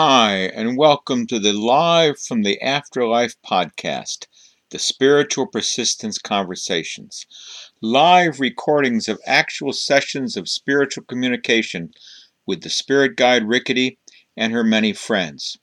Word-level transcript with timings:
Hi, 0.00 0.52
and 0.54 0.76
welcome 0.76 1.26
to 1.26 1.40
the 1.40 1.52
Live 1.52 2.20
from 2.20 2.44
the 2.44 2.62
Afterlife 2.62 3.34
podcast, 3.44 4.28
the 4.70 4.78
Spiritual 4.78 5.48
Persistence 5.48 6.18
Conversations. 6.18 7.26
Live 7.82 8.38
recordings 8.38 9.08
of 9.08 9.18
actual 9.26 9.72
sessions 9.72 10.36
of 10.36 10.48
spiritual 10.48 11.02
communication 11.02 11.90
with 12.46 12.60
the 12.60 12.70
spirit 12.70 13.16
guide 13.16 13.48
Rickety 13.48 13.98
and 14.36 14.52
her 14.52 14.62
many 14.62 14.92
friends. 14.92 15.58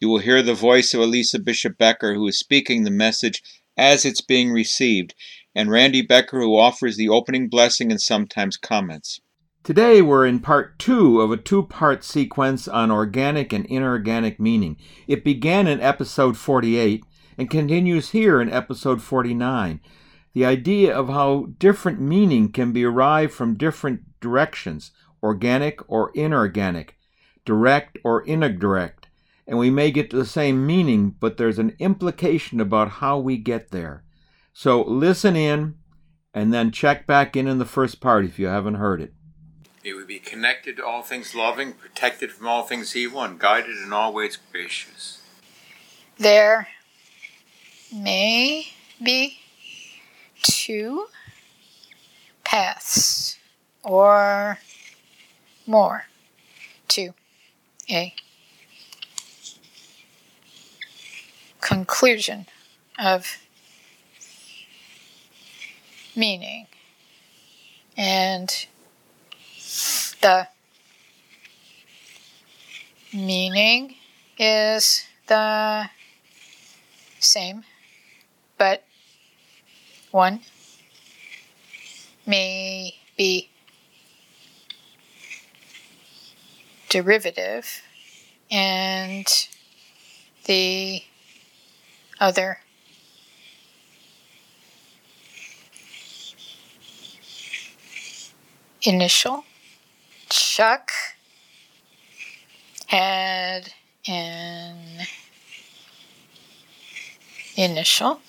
You 0.00 0.08
will 0.08 0.18
hear 0.18 0.42
the 0.42 0.54
voice 0.54 0.92
of 0.92 1.00
Elisa 1.00 1.38
Bishop 1.38 1.78
Becker, 1.78 2.14
who 2.14 2.26
is 2.26 2.36
speaking 2.36 2.82
the 2.82 2.90
message 2.90 3.44
as 3.76 4.04
it's 4.04 4.20
being 4.20 4.50
received, 4.50 5.14
and 5.54 5.70
Randy 5.70 6.02
Becker, 6.02 6.40
who 6.40 6.58
offers 6.58 6.96
the 6.96 7.10
opening 7.10 7.48
blessing 7.48 7.92
and 7.92 8.00
sometimes 8.00 8.56
comments. 8.56 9.20
Today 9.68 10.00
we're 10.00 10.24
in 10.24 10.40
part 10.40 10.78
two 10.78 11.20
of 11.20 11.30
a 11.30 11.36
two 11.36 11.62
part 11.62 12.02
sequence 12.02 12.66
on 12.68 12.90
organic 12.90 13.52
and 13.52 13.66
inorganic 13.66 14.40
meaning. 14.40 14.78
It 15.06 15.22
began 15.22 15.66
in 15.66 15.78
episode 15.82 16.38
48 16.38 17.04
and 17.36 17.50
continues 17.50 18.12
here 18.12 18.40
in 18.40 18.50
episode 18.50 19.02
49. 19.02 19.80
The 20.32 20.46
idea 20.46 20.96
of 20.96 21.10
how 21.10 21.50
different 21.58 22.00
meaning 22.00 22.50
can 22.50 22.72
be 22.72 22.82
arrived 22.82 23.34
from 23.34 23.58
different 23.58 24.18
directions, 24.20 24.90
organic 25.22 25.86
or 25.86 26.12
inorganic, 26.14 26.96
direct 27.44 27.98
or 28.02 28.22
indirect, 28.22 29.08
and 29.46 29.58
we 29.58 29.68
may 29.68 29.90
get 29.90 30.08
to 30.08 30.16
the 30.16 30.24
same 30.24 30.66
meaning, 30.66 31.14
but 31.20 31.36
there's 31.36 31.58
an 31.58 31.76
implication 31.78 32.58
about 32.58 32.88
how 32.88 33.18
we 33.18 33.36
get 33.36 33.70
there. 33.70 34.02
So 34.54 34.80
listen 34.80 35.36
in 35.36 35.74
and 36.32 36.54
then 36.54 36.70
check 36.70 37.06
back 37.06 37.36
in 37.36 37.46
in 37.46 37.58
the 37.58 37.66
first 37.66 38.00
part 38.00 38.24
if 38.24 38.38
you 38.38 38.46
haven't 38.46 38.76
heard 38.76 39.02
it. 39.02 39.12
May 39.88 39.94
we 39.94 40.04
be 40.04 40.18
connected 40.18 40.76
to 40.76 40.84
all 40.84 41.00
things 41.00 41.34
loving, 41.34 41.72
protected 41.72 42.30
from 42.30 42.46
all 42.46 42.62
things 42.62 42.94
evil, 42.94 43.22
and 43.22 43.38
guided 43.38 43.78
in 43.78 43.90
all 43.90 44.12
ways 44.12 44.36
gracious. 44.52 45.22
There 46.18 46.68
may 47.90 48.66
be 49.02 49.38
two 50.42 51.06
paths 52.44 53.38
or 53.82 54.58
more 55.66 56.04
to 56.88 57.14
a 57.88 58.14
conclusion 61.62 62.44
of 62.98 63.38
meaning 66.14 66.66
and 67.96 68.66
the 70.20 70.48
meaning 73.12 73.94
is 74.38 75.06
the 75.26 75.88
same, 77.18 77.64
but 78.56 78.84
one 80.10 80.40
may 82.26 82.94
be 83.16 83.48
derivative 86.88 87.82
and 88.50 89.48
the 90.44 91.02
other 92.20 92.58
initial 98.82 99.44
Chuck 100.28 100.90
had 102.86 103.72
an 104.06 105.06
initial. 107.56 108.20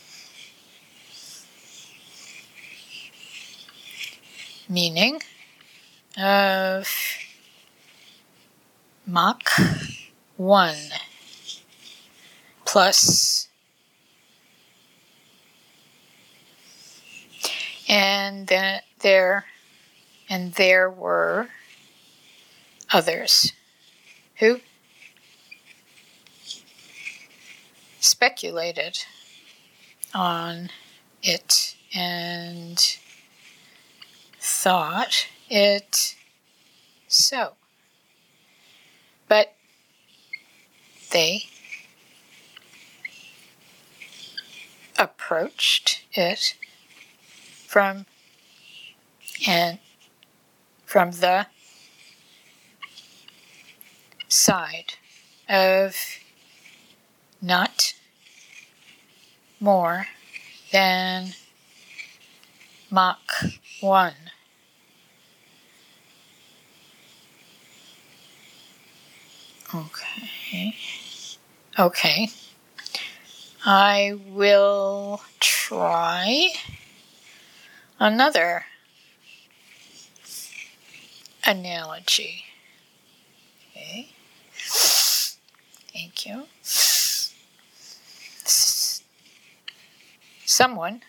Meaning 4.68 5.22
of 6.18 6.88
Mach 9.06 9.50
1 10.38 10.76
plus 12.66 13.48
and 17.88 18.46
then 18.48 18.82
there 19.00 19.46
and 20.30 20.54
there 20.54 20.90
were 20.90 21.50
others 22.92 23.54
who 24.40 24.60
speculated 28.00 29.00
on 30.14 30.70
it 31.22 31.76
and 31.94 32.98
thought 34.40 35.28
it 35.50 36.16
so. 37.08 37.54
But 39.28 39.54
they 41.12 41.44
approached 44.98 46.04
it 46.14 46.56
from 47.68 48.06
and 49.48 49.80
from 50.86 51.12
the 51.12 51.48
side 54.30 54.94
of 55.50 55.96
not 57.42 57.94
more 59.60 60.08
than 60.72 61.34
Mach 62.92 63.20
1. 63.82 64.14
Okay. 69.76 70.76
Okay. 71.78 72.30
I 73.66 74.18
will 74.28 75.22
try 75.40 76.50
another 78.00 78.66
analogy. 81.46 82.46
Okay. 83.72 84.10
Thank 86.00 86.26
you. 86.26 86.46
Someone 90.46 91.02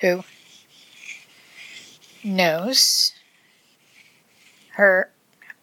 who 0.00 0.24
knows 2.24 3.12
her 4.72 5.12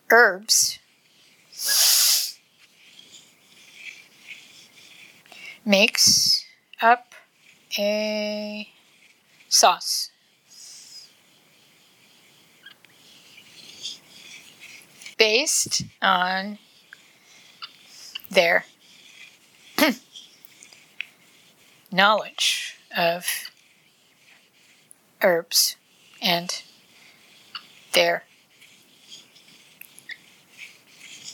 herbs 0.09 0.79
makes 5.65 6.45
up 6.81 7.13
a 7.77 8.69
sauce. 9.49 10.11
Based 15.17 15.83
on 16.01 16.57
their 18.33 18.65
knowledge 21.91 22.77
of 22.97 23.25
herbs 25.21 25.75
and 26.21 26.63
their 27.93 28.23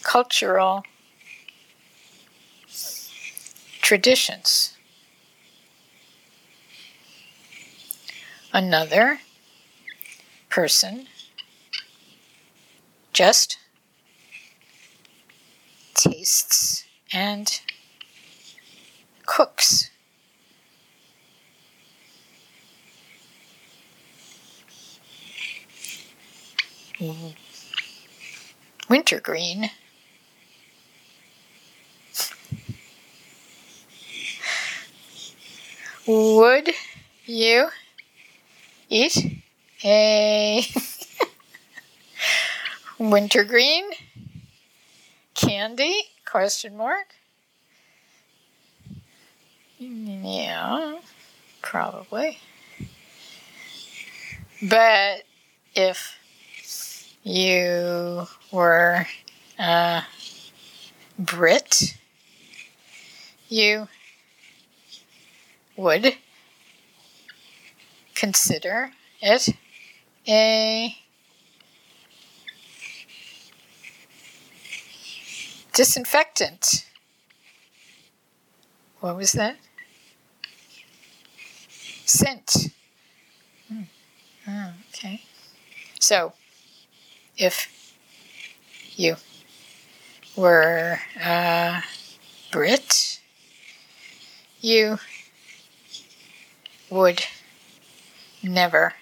cultural 0.03 0.83
traditions. 3.81 4.73
Another 8.51 9.19
person 10.49 11.07
just 13.13 13.57
tastes 15.93 16.88
and 17.13 17.61
cooks. 19.25 19.89
Wintergreen 28.89 29.69
Would 36.07 36.71
you 37.25 37.69
eat 38.89 39.43
a 39.83 40.65
wintergreen 42.99 43.91
candy 45.35 46.03
Question 46.29 46.77
mark? 46.77 47.15
Yeah, 49.79 50.99
probably. 51.63 52.37
But 54.61 55.23
if 55.73 56.19
you 57.23 58.27
were 58.51 59.07
a 59.57 60.03
Brit, 61.17 61.97
you 63.47 63.87
would 65.75 66.13
consider 68.13 68.91
it 69.19 69.49
a 70.27 70.95
disinfectant. 75.73 76.85
What 78.99 79.15
was 79.15 79.31
that? 79.33 79.57
Scent. 82.05 82.69
Hmm. 83.67 83.83
Oh, 84.47 84.71
okay. 84.89 85.21
So, 85.99 86.33
if 87.37 87.95
you 88.95 89.15
were 90.35 90.99
a 91.23 91.83
Brit, 92.51 93.19
you 94.59 94.97
would 96.89 97.23
never 98.43 98.93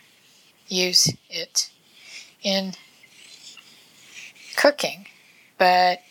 use 0.67 1.13
it 1.29 1.71
in 2.43 2.73
cooking. 4.55 5.07
But 5.57 6.01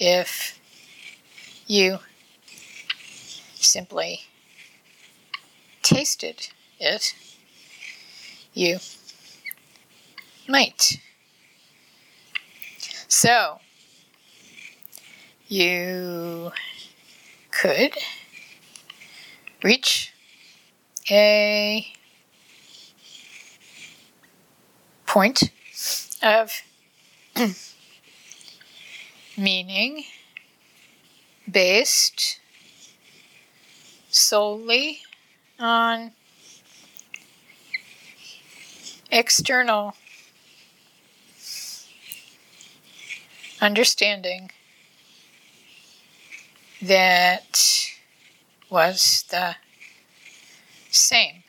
if 0.00 0.58
you 1.66 1.98
simply 3.54 4.22
tasted 5.82 6.48
it, 6.80 7.14
you 8.54 8.78
might. 10.48 10.98
So, 13.08 13.60
you 15.46 16.52
could 17.50 17.92
reach 19.62 20.14
a 21.10 21.86
point 25.06 25.50
of 26.22 26.62
meaning 29.40 30.04
based 31.50 32.38
solely 34.10 35.00
on 35.58 36.12
external 39.10 39.94
understanding 43.62 44.50
that 46.82 47.86
was 48.68 49.24
the 49.30 49.56
same 50.90 51.42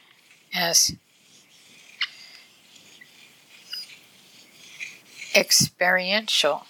as 0.53 0.95
experiential, 5.35 6.63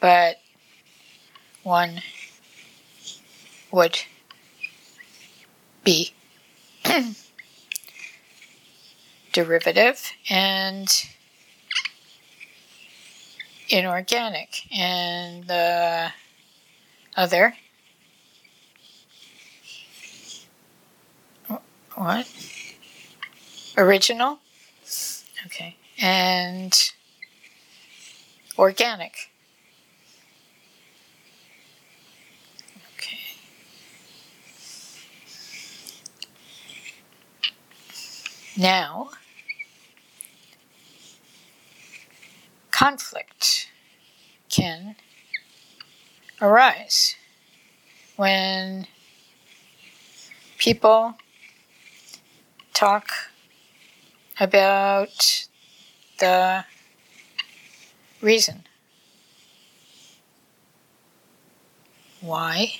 but 0.00 0.38
one 1.68 2.02
would 3.70 4.00
be 5.84 6.12
derivative 9.32 10.10
and 10.28 10.88
inorganic, 13.68 14.66
and 14.76 15.46
the 15.46 16.10
other 17.16 17.54
what? 21.98 22.28
Original? 23.76 24.38
Okay. 25.46 25.76
And 26.00 26.72
organic 28.56 29.32
now 38.58 39.08
conflict 42.72 43.68
can 44.48 44.96
arise 46.42 47.14
when 48.16 48.86
people 50.58 51.14
talk 52.74 53.10
about 54.40 55.46
the 56.18 56.64
reason. 58.20 58.64
Why? 62.20 62.72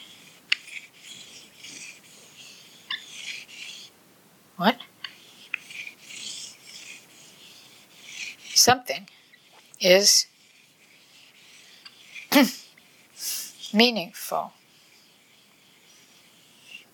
What 4.56 4.76
something 8.68 9.08
is 9.80 10.26
meaningful. 13.72 14.52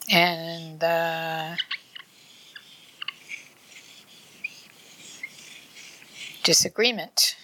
And 0.08 0.84
uh, 0.84 1.56
disagreement 6.44 7.34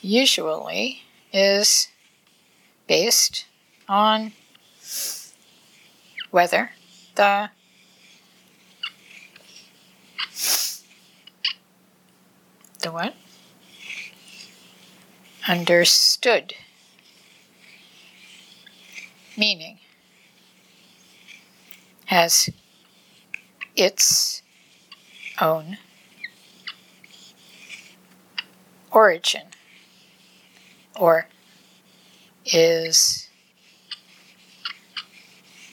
usually 0.00 1.02
is 1.32 1.88
based 2.86 3.46
on 3.88 4.32
whether 6.30 6.70
the 7.16 7.50
the 12.80 12.90
what? 12.90 13.14
Understood. 15.48 16.54
Meaning? 19.36 19.78
Has 22.06 22.50
its 23.76 24.42
own 25.40 25.78
origin. 28.90 29.42
Or 30.96 31.26
is 32.44 33.28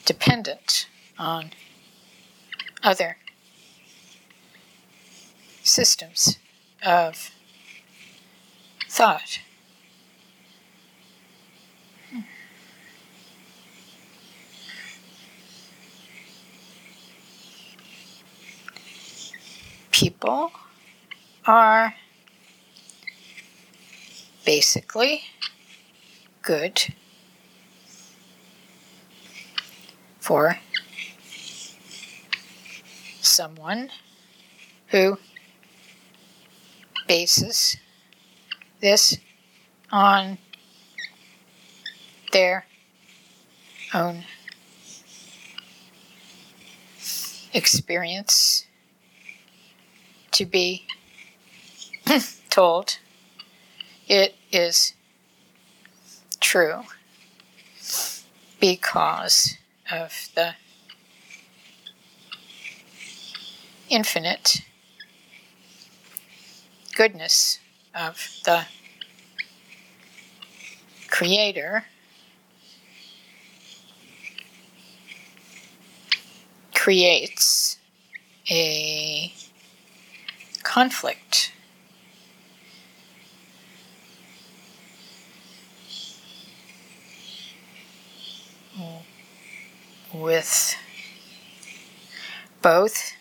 dependent 0.04 0.88
on 1.18 1.50
other 2.82 3.18
systems 5.62 6.38
of 6.84 7.30
thought. 8.88 9.40
People 19.90 20.52
are 21.44 21.94
basically 24.44 25.22
good 26.42 26.94
for 30.20 30.58
someone 33.20 33.90
who 34.88 35.18
bases 37.08 37.76
this 38.80 39.18
on 39.90 40.38
their 42.32 42.66
own 43.94 44.22
experience 47.52 48.66
to 50.30 50.44
be 50.44 50.86
told 52.50 52.98
it 54.06 54.36
is 54.52 54.92
true 56.40 56.82
because 58.60 59.56
of 59.90 60.28
the 60.34 60.54
infinite 63.88 64.62
goodness 66.98 67.60
of 67.94 68.40
the 68.44 68.66
Creator 71.08 71.84
creates 76.74 77.78
a 78.50 79.32
conflict. 80.64 81.52
With 90.12 90.74
both 92.60 93.12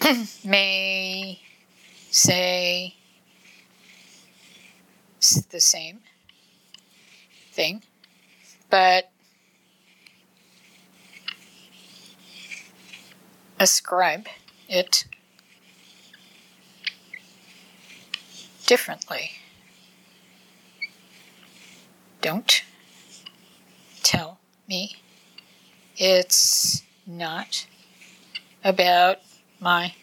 may 0.44 1.43
say 2.14 2.94
the 5.50 5.60
same 5.60 6.00
thing, 7.52 7.82
but 8.70 9.10
ascribe 13.58 14.26
it 14.68 15.06
differently. 18.66 19.30
Don't 22.20 22.62
tell 24.02 24.38
me 24.68 24.96
it's 25.96 26.82
not 27.06 27.66
about 28.64 29.18
my 29.60 29.94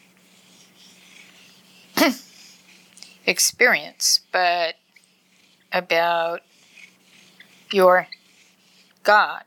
experience, 3.31 4.19
but 4.31 4.75
about 5.71 6.41
your 7.71 8.07
God. 9.03 9.45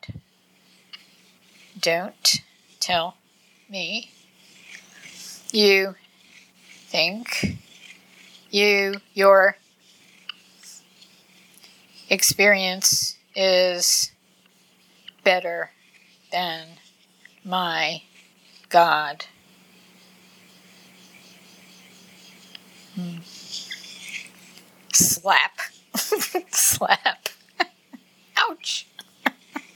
Don't 1.79 2.43
tell 2.81 3.17
me 3.69 4.11
you 5.53 5.95
think 6.89 7.59
you 8.51 8.95
your 9.13 9.57
experience 12.09 13.17
is 13.37 14.13
better 15.25 15.71
than 16.33 16.67
my 17.45 18.03
God. 18.71 19.27
Hmm. 22.95 23.19
Slap. 24.95 25.61
Slap. 25.97 27.29
Ouch. 28.37 28.87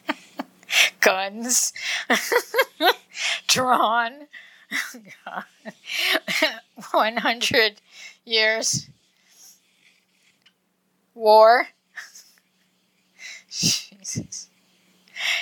Guns. 1.00 1.72
Drawn. 3.48 4.28
100 6.90 7.80
years. 8.24 8.88
War. 11.14 11.68
Jesus. 13.50 14.48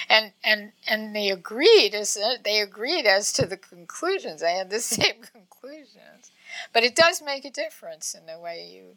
And 0.08 0.32
and 0.42 0.72
and 0.88 1.14
they 1.14 1.28
agreed 1.30 1.94
as 1.94 2.16
they 2.44 2.60
agreed 2.60 3.04
as 3.04 3.32
to 3.34 3.44
the 3.44 3.58
conclusions. 3.58 4.42
I 4.42 4.50
had 4.50 4.70
the 4.70 4.80
same 4.80 5.16
conclusions, 5.32 6.30
but 6.72 6.82
it 6.82 6.96
does 6.96 7.20
make 7.20 7.44
a 7.44 7.50
difference 7.50 8.14
in 8.14 8.24
the 8.24 8.38
way 8.38 8.70
you 8.72 8.96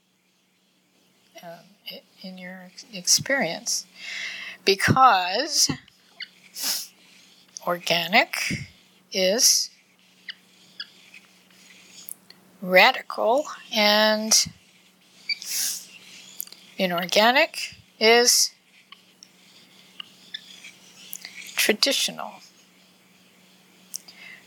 um, 1.43 1.99
in 2.21 2.37
your 2.37 2.71
experience 2.93 3.85
because 4.65 5.71
organic 7.65 8.67
is 9.11 9.69
radical 12.61 13.45
and 13.73 14.47
inorganic 16.77 17.75
is 17.99 18.51
traditional. 21.55 22.31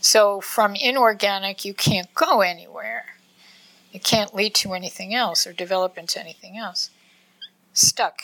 So 0.00 0.40
from 0.40 0.74
inorganic, 0.74 1.64
you 1.64 1.74
can't 1.74 2.12
go 2.14 2.40
anywhere. 2.40 3.04
It 3.92 4.02
can't 4.04 4.34
lead 4.34 4.54
to 4.56 4.72
anything 4.72 5.14
else 5.14 5.46
or 5.46 5.52
develop 5.52 5.98
into 5.98 6.18
anything 6.18 6.56
else. 6.56 6.90
Stuck. 7.74 8.22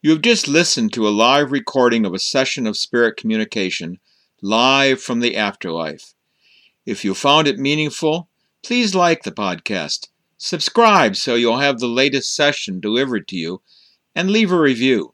You 0.00 0.10
have 0.12 0.22
just 0.22 0.48
listened 0.48 0.92
to 0.94 1.06
a 1.06 1.10
live 1.10 1.52
recording 1.52 2.06
of 2.06 2.14
a 2.14 2.18
session 2.18 2.66
of 2.66 2.76
spirit 2.76 3.16
communication 3.16 3.98
live 4.40 5.02
from 5.02 5.20
the 5.20 5.36
afterlife. 5.36 6.14
If 6.86 7.04
you 7.04 7.14
found 7.14 7.46
it 7.48 7.58
meaningful, 7.58 8.28
please 8.62 8.94
like 8.94 9.24
the 9.24 9.32
podcast, 9.32 10.08
subscribe 10.38 11.16
so 11.16 11.34
you'll 11.34 11.58
have 11.58 11.80
the 11.80 11.88
latest 11.88 12.34
session 12.34 12.80
delivered 12.80 13.28
to 13.28 13.36
you, 13.36 13.60
and 14.14 14.30
leave 14.30 14.52
a 14.52 14.58
review. 14.58 15.12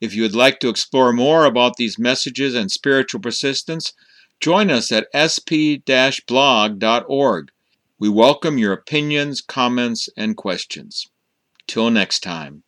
If 0.00 0.14
you 0.14 0.22
would 0.22 0.34
like 0.34 0.60
to 0.60 0.68
explore 0.68 1.12
more 1.12 1.46
about 1.46 1.76
these 1.76 1.98
messages 1.98 2.54
and 2.54 2.70
spiritual 2.70 3.20
persistence, 3.20 3.92
join 4.40 4.70
us 4.70 4.92
at 4.92 5.06
sp-blog.org. 5.14 5.80
We 7.96 8.08
welcome 8.08 8.58
your 8.58 8.72
opinions, 8.72 9.40
comments, 9.40 10.08
and 10.16 10.36
questions. 10.36 11.06
Till 11.68 11.90
next 11.90 12.24
time. 12.24 12.63